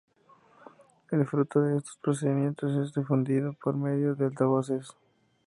El 1.11 1.27
fruto 1.27 1.61
de 1.61 1.77
estos 1.77 1.95
procedimientos 2.01 2.75
es 2.75 2.91
difundido 2.91 3.53
por 3.61 3.75
medio 3.75 4.15
de 4.15 4.25
altavoces. 4.25 4.95